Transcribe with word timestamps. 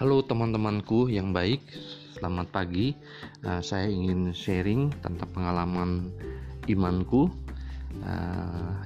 Halo 0.00 0.24
teman-temanku 0.24 1.12
yang 1.12 1.36
baik, 1.36 1.60
selamat 2.16 2.48
pagi. 2.48 2.96
Uh, 3.44 3.60
saya 3.60 3.84
ingin 3.84 4.32
sharing 4.32 4.88
tentang 5.04 5.28
pengalaman 5.28 6.08
imanku. 6.72 7.28
Uh, 8.00 8.80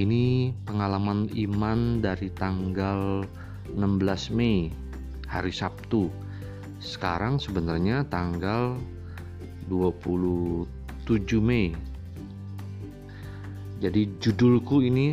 ini 0.00 0.56
pengalaman 0.64 1.28
iman 1.36 2.00
dari 2.00 2.32
tanggal 2.32 3.28
16 3.76 3.76
Mei, 4.32 4.72
hari 5.28 5.52
Sabtu. 5.52 6.08
Sekarang 6.80 7.36
sebenarnya 7.36 8.08
tanggal 8.08 8.80
27 9.68 10.64
Mei. 11.44 11.76
Jadi 13.84 14.16
judulku 14.16 14.80
ini 14.80 15.12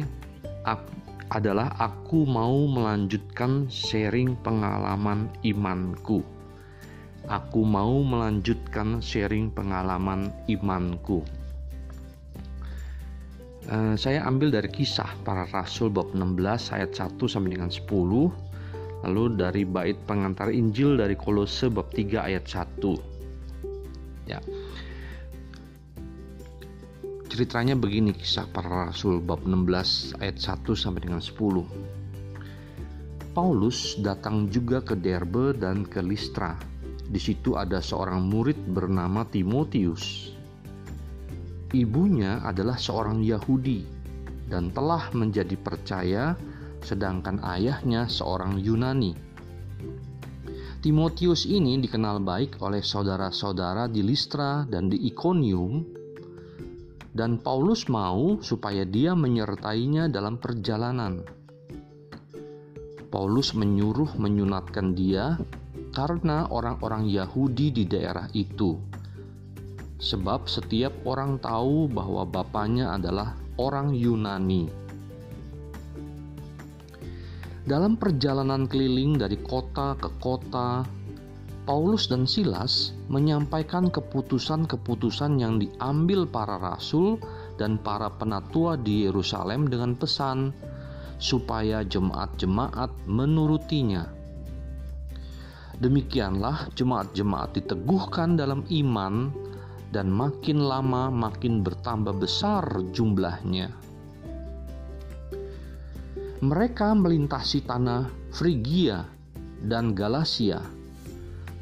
adalah 1.32 1.71
aku 1.79 2.27
mau 2.27 2.67
melanjutkan 2.67 3.71
sharing 3.71 4.35
pengalaman 4.44 5.31
imanku. 5.48 6.20
Aku 7.31 7.63
mau 7.63 8.04
melanjutkan 8.04 8.99
sharing 8.99 9.48
pengalaman 9.55 10.35
imanku. 10.52 11.23
Uh, 13.71 13.95
saya 13.95 14.27
ambil 14.27 14.52
dari 14.52 14.67
kisah 14.67 15.07
para 15.23 15.48
rasul 15.55 15.88
bab 15.88 16.12
16 16.12 16.76
ayat 16.76 16.91
1 16.98 17.16
sampai 17.30 17.55
dengan 17.55 17.70
10 17.70 17.88
lalu 19.05 19.23
dari 19.38 19.63
bait 19.70 19.95
pengantar 20.09 20.49
Injil 20.49 20.98
dari 20.98 21.13
Kolose 21.13 21.70
bab 21.70 21.93
3 21.93 22.26
ayat 22.26 22.49
1 22.49 22.82
ya 24.26 24.41
Ceritanya 27.31 27.80
begini 27.80 28.12
kisah 28.12 28.44
para 28.52 28.91
rasul 28.91 29.23
bab 29.23 29.48
16 29.48 30.20
ayat 30.20 30.35
1 30.35 30.67
sampai 30.76 30.99
dengan 31.08 31.23
10. 31.23 31.63
Paulus 33.31 33.96
datang 34.04 34.51
juga 34.51 34.84
ke 34.84 34.99
Derbe 34.99 35.55
dan 35.55 35.87
ke 35.87 36.04
Listra. 36.04 36.59
Di 37.07 37.15
situ 37.15 37.55
ada 37.55 37.79
seorang 37.79 38.27
murid 38.27 38.59
bernama 38.76 39.24
Timotius. 39.24 40.35
Ibunya 41.71 42.43
adalah 42.43 42.76
seorang 42.76 43.24
Yahudi 43.24 43.87
dan 44.52 44.76
telah 44.76 45.07
menjadi 45.15 45.55
percaya 45.55 46.35
sedangkan 46.84 47.40
ayahnya 47.48 48.12
seorang 48.12 48.59
Yunani. 48.59 49.15
Timotius 50.84 51.48
ini 51.48 51.79
dikenal 51.79 52.20
baik 52.27 52.59
oleh 52.59 52.84
saudara-saudara 52.84 53.87
di 53.87 54.04
Listra 54.04 54.68
dan 54.68 54.91
di 54.91 55.07
Iconium 55.07 56.01
dan 57.12 57.40
Paulus 57.40 57.91
mau 57.91 58.40
supaya 58.40 58.87
dia 58.87 59.12
menyertainya 59.12 60.07
dalam 60.07 60.40
perjalanan. 60.40 61.23
Paulus 63.12 63.51
menyuruh 63.51 64.16
menyunatkan 64.16 64.95
dia 64.95 65.35
karena 65.91 66.47
orang-orang 66.47 67.12
Yahudi 67.12 67.68
di 67.75 67.84
daerah 67.84 68.31
itu. 68.31 68.79
Sebab 70.00 70.47
setiap 70.47 70.95
orang 71.03 71.38
tahu 71.44 71.91
bahwa 71.91 72.23
bapaknya 72.23 72.95
adalah 72.95 73.35
orang 73.59 73.91
Yunani. 73.91 74.72
Dalam 77.62 77.94
perjalanan 78.00 78.66
keliling 78.66 79.22
dari 79.22 79.38
kota 79.38 79.94
ke 80.00 80.09
kota, 80.18 80.81
Paulus 81.62 82.09
dan 82.09 82.25
Silas 82.25 82.90
menyampaikan 83.06 83.94
keputusan-keputusan 83.94 85.38
yang 85.38 85.62
diambil 85.62 86.25
para 86.25 86.57
rasul 86.57 87.22
dan 87.62 87.78
para 87.78 88.09
penatua 88.09 88.81
di 88.81 89.06
Yerusalem 89.06 89.69
dengan 89.69 89.94
pesan 89.94 90.50
supaya 91.22 91.85
jemaat-jemaat 91.85 93.06
menurutinya. 93.06 94.09
Demikianlah 95.78 96.73
jemaat-jemaat 96.73 97.53
diteguhkan 97.53 98.41
dalam 98.41 98.66
iman 98.66 99.30
dan 99.94 100.09
makin 100.09 100.66
lama 100.66 101.13
makin 101.13 101.62
bertambah 101.62 102.18
besar 102.18 102.66
jumlahnya. 102.90 103.69
Mereka 106.41 106.97
melintasi 106.97 107.69
tanah 107.69 108.09
Frigia 108.34 109.06
dan 109.62 109.94
Galasia 109.94 110.81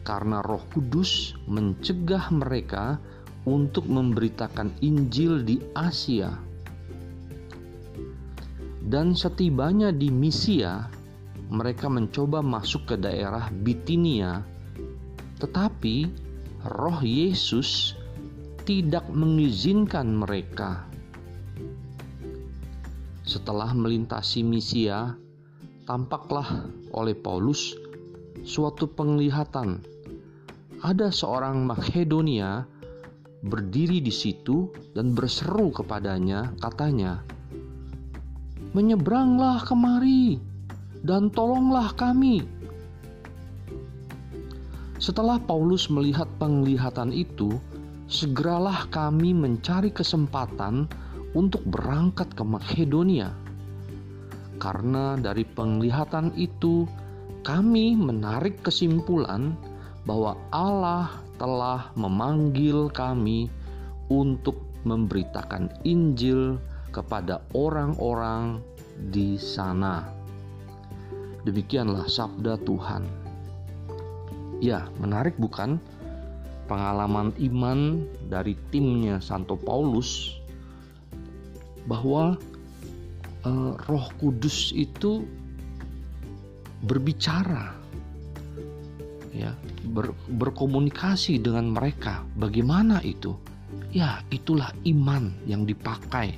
karena 0.09 0.41
Roh 0.41 0.65
Kudus 0.73 1.37
mencegah 1.45 2.33
mereka 2.33 2.97
untuk 3.45 3.85
memberitakan 3.85 4.73
Injil 4.81 5.45
di 5.45 5.61
Asia. 5.77 6.33
Dan 8.81 9.13
setibanya 9.13 9.93
di 9.93 10.09
Misia, 10.09 10.89
mereka 11.53 11.93
mencoba 11.93 12.41
masuk 12.41 12.89
ke 12.89 12.95
daerah 12.97 13.53
Bitinia, 13.53 14.41
tetapi 15.37 16.09
Roh 16.65 17.05
Yesus 17.05 17.93
tidak 18.65 19.05
mengizinkan 19.13 20.09
mereka. 20.09 20.89
Setelah 23.29 23.77
melintasi 23.77 24.41
Misia, 24.41 25.13
tampaklah 25.85 26.65
oleh 26.97 27.13
Paulus 27.13 27.77
suatu 28.41 28.89
penglihatan 28.89 29.98
ada 30.79 31.11
seorang 31.11 31.67
Makedonia 31.67 32.63
berdiri 33.43 33.99
di 34.03 34.11
situ 34.11 34.71
dan 34.95 35.11
berseru 35.11 35.71
kepadanya, 35.71 36.55
katanya, 36.59 37.23
"Menyeberanglah 38.75 39.63
kemari 39.63 40.39
dan 41.03 41.31
tolonglah 41.31 41.91
kami." 41.95 42.43
Setelah 44.99 45.39
Paulus 45.39 45.87
melihat 45.87 46.27
penglihatan 46.39 47.15
itu, 47.15 47.55
segeralah 48.11 48.87
kami 48.91 49.31
mencari 49.31 49.95
kesempatan 49.95 50.91
untuk 51.31 51.63
berangkat 51.63 52.27
ke 52.35 52.43
Makedonia. 52.43 53.31
Karena 54.59 55.15
dari 55.15 55.47
penglihatan 55.47 56.35
itu, 56.35 56.83
kami 57.47 57.95
menarik 57.95 58.59
kesimpulan 58.59 59.55
bahwa 60.09 60.33
Allah 60.49 61.21
telah 61.37 61.93
memanggil 61.93 62.89
kami 62.89 63.45
untuk 64.09 64.57
memberitakan 64.81 65.69
Injil 65.85 66.57
kepada 66.89 67.45
orang-orang 67.53 68.57
di 69.13 69.37
sana. 69.37 70.09
Demikianlah 71.45 72.09
sabda 72.09 72.57
Tuhan. 72.65 73.05
Ya, 74.57 74.89
menarik 74.97 75.37
bukan? 75.37 75.77
Pengalaman 76.65 77.29
iman 77.37 78.01
dari 78.33 78.57
timnya 78.73 79.21
Santo 79.21 79.61
Paulus 79.61 80.41
bahwa 81.85 82.33
uh, 83.45 83.73
Roh 83.85 84.07
Kudus 84.17 84.73
itu 84.73 85.21
berbicara 86.81 87.77
ya 89.33 89.53
ber, 89.89 90.13
berkomunikasi 90.29 91.41
dengan 91.41 91.73
mereka. 91.73 92.23
Bagaimana 92.37 93.01
itu? 93.01 93.33
Ya, 93.89 94.21
itulah 94.29 94.69
iman 94.85 95.33
yang 95.49 95.65
dipakai 95.65 96.37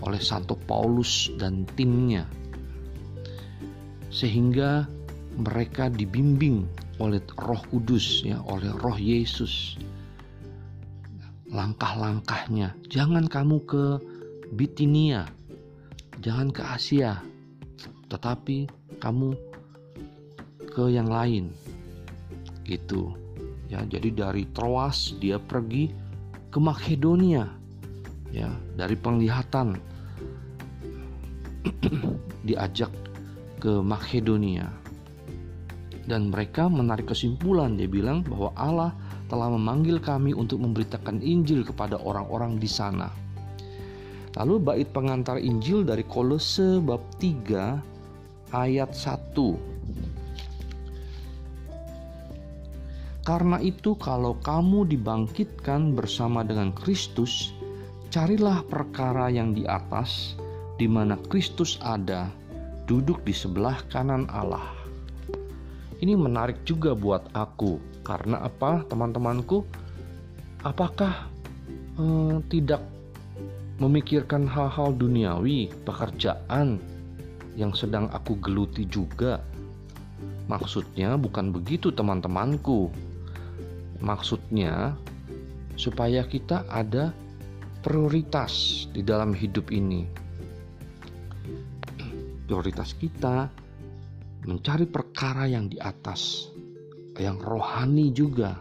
oleh 0.00 0.20
Santo 0.20 0.56
Paulus 0.56 1.32
dan 1.36 1.64
timnya. 1.76 2.24
Sehingga 4.08 4.88
mereka 5.36 5.88
dibimbing 5.88 6.66
oleh 7.00 7.20
Roh 7.40 7.62
Kudus 7.72 8.24
ya, 8.24 8.40
oleh 8.44 8.68
Roh 8.68 8.96
Yesus. 8.96 9.80
Langkah-langkahnya, 11.50 12.76
jangan 12.86 13.26
kamu 13.26 13.64
ke 13.66 13.84
Bitinia, 14.54 15.26
jangan 16.22 16.54
ke 16.54 16.62
Asia, 16.62 17.18
tetapi 18.06 18.70
kamu 19.02 19.34
ke 20.70 20.84
yang 20.94 21.10
lain, 21.10 21.50
gitu. 22.70 23.10
Ya 23.66 23.82
jadi 23.82 24.14
dari 24.14 24.46
Troas 24.54 25.18
dia 25.18 25.42
pergi 25.42 25.90
ke 26.50 26.58
Makedonia 26.62 27.50
ya 28.30 28.50
dari 28.78 28.94
penglihatan. 28.94 29.74
Diajak 32.48 32.90
ke 33.58 33.82
Makedonia. 33.82 34.70
Dan 36.06 36.32
mereka 36.32 36.66
menarik 36.66 37.10
kesimpulan 37.12 37.78
dia 37.78 37.86
bilang 37.86 38.26
bahwa 38.26 38.50
Allah 38.58 38.90
telah 39.30 39.46
memanggil 39.46 40.02
kami 40.02 40.34
untuk 40.34 40.58
memberitakan 40.58 41.22
Injil 41.22 41.62
kepada 41.62 41.94
orang-orang 42.02 42.58
di 42.58 42.66
sana. 42.66 43.06
Lalu 44.34 44.54
bait 44.58 44.88
pengantar 44.90 45.38
Injil 45.38 45.86
dari 45.86 46.02
Kolose 46.02 46.82
bab 46.82 47.02
3 47.22 48.54
ayat 48.54 48.90
1 48.90 49.69
Karena 53.20 53.60
itu, 53.60 53.92
kalau 54.00 54.40
kamu 54.40 54.88
dibangkitkan 54.88 55.92
bersama 55.92 56.40
dengan 56.40 56.72
Kristus, 56.72 57.52
carilah 58.08 58.64
perkara 58.64 59.28
yang 59.28 59.52
di 59.52 59.68
atas, 59.68 60.40
di 60.80 60.88
mana 60.88 61.20
Kristus 61.28 61.76
ada, 61.84 62.32
duduk 62.88 63.20
di 63.28 63.36
sebelah 63.36 63.76
kanan 63.92 64.24
Allah. 64.32 64.64
ini 66.00 66.16
menarik 66.16 66.64
juga 66.64 66.96
buat 66.96 67.28
aku. 67.36 67.76
Karena 68.00 68.40
apa 68.40 68.88
teman-temanku? 68.88 69.68
Apakah 70.64 71.28
eh, 72.00 72.36
tidak 72.48 72.80
memikirkan 73.76 74.48
hal-hal 74.48 74.96
duniawi 74.96 75.68
pekerjaan 75.84 76.80
yang 77.52 77.76
sedang 77.76 78.08
aku 78.16 78.40
geluti 78.40 78.88
juga? 78.88 79.44
Maksudnya 80.48 81.20
bukan 81.20 81.52
begitu 81.52 81.92
teman-temanku 81.92 83.09
maksudnya 84.00 84.96
supaya 85.76 86.24
kita 86.24 86.64
ada 86.68 87.12
prioritas 87.80 88.84
di 88.92 89.00
dalam 89.00 89.32
hidup 89.32 89.72
ini 89.72 90.20
prioritas 92.50 92.98
kita 92.98 93.46
mencari 94.42 94.82
perkara 94.82 95.46
yang 95.46 95.70
di 95.70 95.78
atas, 95.78 96.50
yang 97.14 97.38
rohani 97.38 98.10
juga. 98.10 98.58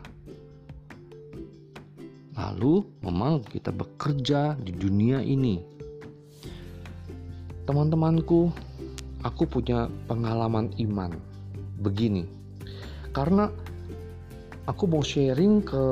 Lalu, 2.37 2.85
memang 3.01 3.41
kita 3.49 3.73
bekerja 3.73 4.53
di 4.61 4.77
dunia 4.77 5.25
ini. 5.25 5.57
Teman-temanku, 7.65 8.53
aku 9.25 9.43
punya 9.49 9.89
pengalaman 10.05 10.69
iman 10.77 11.17
begini, 11.81 12.29
karena 13.09 13.49
aku 14.69 14.85
mau 14.85 15.01
sharing 15.01 15.65
ke 15.65 15.83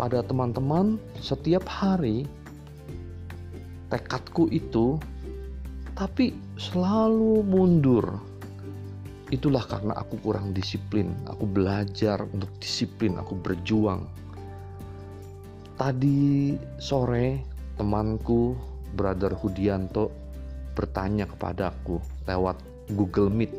pada 0.00 0.24
teman-teman 0.24 0.96
setiap 1.20 1.68
hari 1.68 2.24
tekadku 3.92 4.48
itu 4.48 4.96
tapi 5.92 6.32
selalu 6.56 7.44
mundur 7.44 8.16
Itulah 9.32 9.64
karena 9.64 9.96
aku 9.96 10.20
kurang 10.20 10.52
disiplin. 10.52 11.08
Aku 11.24 11.48
belajar 11.48 12.20
untuk 12.36 12.52
disiplin, 12.60 13.16
aku 13.16 13.32
berjuang. 13.32 14.04
Tadi 15.80 16.52
sore 16.76 17.40
temanku 17.80 18.52
Brother 18.92 19.32
Hudianto 19.32 20.12
bertanya 20.76 21.24
kepadaku 21.24 21.96
lewat 22.28 22.60
Google 22.92 23.32
Meet. 23.32 23.52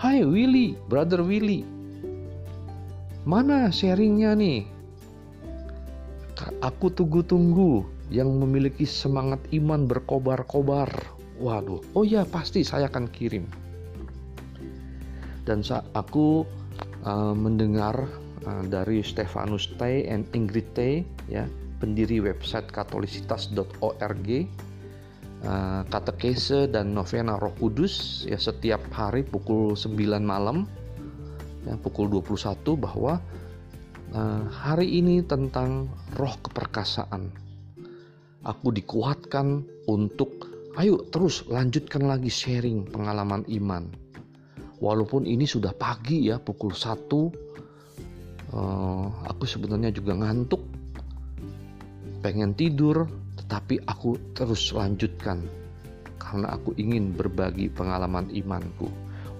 Hai 0.00 0.24
Willy, 0.24 0.80
Brother 0.88 1.20
Willy. 1.20 1.73
Mana 3.24 3.72
sharingnya 3.72 4.36
nih? 4.36 4.68
Aku 6.60 6.92
tunggu-tunggu 6.92 7.84
yang 8.12 8.28
memiliki 8.28 8.84
semangat 8.84 9.40
iman 9.52 9.88
berkobar-kobar. 9.88 10.92
Waduh, 11.40 11.80
oh 11.96 12.04
ya 12.04 12.22
pasti 12.28 12.62
saya 12.62 12.86
akan 12.86 13.10
kirim 13.10 13.64
dan 15.44 15.60
saat 15.60 15.84
aku 15.92 16.42
uh, 17.04 17.36
mendengar 17.36 18.08
uh, 18.48 18.64
dari 18.66 19.04
Stefanus 19.04 19.68
T 19.76 20.08
and 20.08 20.24
Ingrid 20.32 20.72
T 20.72 21.04
ya 21.28 21.44
pendiri 21.78 22.24
website 22.24 22.68
katolisitas.org 22.72 24.28
uh, 25.44 25.82
katekese 25.92 26.72
dan 26.72 26.96
novena 26.96 27.36
Roh 27.36 27.52
Kudus 27.60 28.24
ya 28.24 28.40
setiap 28.40 28.80
hari 28.90 29.22
pukul 29.22 29.76
9 29.76 29.92
malam 30.24 30.64
ya 31.64 31.74
pukul 31.80 32.12
21 32.12 32.76
bahwa 32.76 33.20
uh, 34.12 34.44
hari 34.52 35.00
ini 35.00 35.24
tentang 35.24 35.88
roh 36.16 36.34
keperkasaan. 36.44 37.32
Aku 38.44 38.68
dikuatkan 38.76 39.64
untuk 39.88 40.52
ayo 40.76 41.00
terus 41.08 41.48
lanjutkan 41.48 42.04
lagi 42.04 42.28
sharing 42.28 42.84
pengalaman 42.92 43.48
iman. 43.48 43.88
Walaupun 44.84 45.24
ini 45.24 45.48
sudah 45.48 45.72
pagi 45.72 46.28
ya 46.28 46.36
pukul 46.36 46.76
1 46.76 46.84
uh, 46.84 47.24
eh, 48.52 49.06
aku 49.24 49.44
sebenarnya 49.48 49.88
juga 49.96 50.12
ngantuk 50.12 50.60
pengen 52.20 52.52
tidur 52.52 53.08
tetapi 53.40 53.80
aku 53.88 54.36
terus 54.36 54.76
lanjutkan 54.76 55.40
karena 56.20 56.52
aku 56.56 56.76
ingin 56.76 57.16
berbagi 57.16 57.72
pengalaman 57.72 58.28
imanku. 58.32 58.88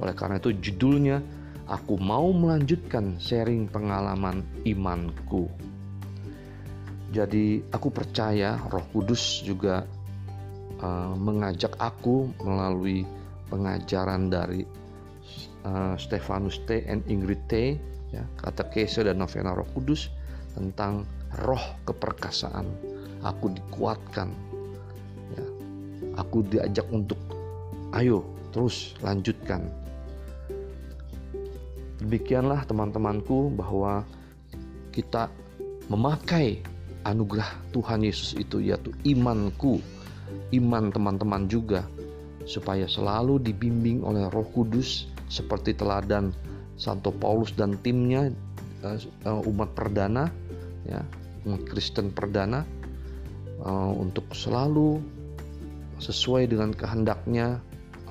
Oleh 0.00 0.16
karena 0.16 0.40
itu 0.40 0.52
judulnya 0.52 1.20
aku 1.64 1.96
mau 1.96 2.28
melanjutkan 2.32 3.16
sharing 3.16 3.68
pengalaman 3.68 4.44
imanku. 4.68 5.48
Jadi 7.14 7.62
aku 7.70 7.94
percaya 7.94 8.58
Roh 8.68 8.84
Kudus 8.90 9.40
juga 9.46 9.86
uh, 10.82 11.14
mengajak 11.14 11.78
aku 11.78 12.26
melalui 12.42 13.06
pengajaran 13.48 14.28
dari 14.28 14.66
uh, 15.62 15.94
Stefanus 15.94 16.58
T 16.66 16.82
and 16.90 17.06
Ingrid 17.06 17.40
T 17.46 17.78
ya 18.10 18.26
katekese 18.42 19.06
dan 19.06 19.22
novena 19.22 19.54
Roh 19.54 19.68
Kudus 19.72 20.10
tentang 20.58 21.06
roh 21.46 21.62
keperkasaan. 21.86 22.66
Aku 23.22 23.54
dikuatkan 23.54 24.28
ya. 25.32 25.46
Aku 26.18 26.44
diajak 26.44 26.84
untuk 26.90 27.18
ayo 27.94 28.26
terus 28.50 28.98
lanjutkan 29.02 29.83
demikianlah 32.04 32.68
teman-temanku 32.68 33.48
bahwa 33.56 34.04
kita 34.92 35.32
memakai 35.88 36.60
anugerah 37.08 37.48
Tuhan 37.72 38.04
Yesus 38.04 38.36
itu 38.36 38.60
yaitu 38.60 38.92
imanku 39.08 39.80
iman 40.52 40.92
teman-teman 40.92 41.48
juga 41.48 41.84
supaya 42.44 42.84
selalu 42.84 43.40
dibimbing 43.40 44.04
oleh 44.04 44.28
Roh 44.32 44.46
Kudus 44.52 45.08
seperti 45.32 45.72
teladan 45.72 46.30
Santo 46.76 47.08
Paulus 47.08 47.56
dan 47.56 47.80
timnya 47.80 48.28
eh, 48.84 48.98
eh, 49.00 49.40
umat 49.48 49.72
perdana 49.72 50.28
ya 50.84 51.00
umat 51.48 51.64
Kristen 51.68 52.12
perdana 52.12 52.64
eh, 53.64 53.92
untuk 53.96 54.28
selalu 54.36 55.00
sesuai 56.00 56.52
dengan 56.52 56.76
kehendaknya 56.76 57.60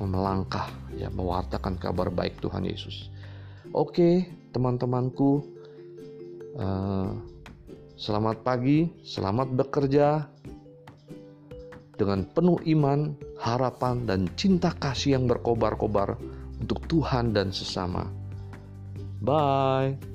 melangkah 0.03 0.67
ya 0.99 1.07
mewartakan 1.07 1.79
kabar 1.79 2.11
baik 2.11 2.35
Tuhan 2.43 2.67
Yesus. 2.67 3.12
Oke, 3.73 4.29
teman-temanku 4.53 5.41
selamat 7.97 8.45
pagi, 8.45 8.85
selamat 9.01 9.57
bekerja 9.57 10.29
dengan 11.97 12.21
penuh 12.29 12.61
iman, 12.69 13.17
harapan 13.41 14.05
dan 14.05 14.29
cinta 14.37 14.77
kasih 14.77 15.17
yang 15.17 15.25
berkobar-kobar 15.25 16.21
untuk 16.61 16.85
Tuhan 16.85 17.33
dan 17.33 17.49
sesama. 17.49 18.05
Bye. 19.25 20.12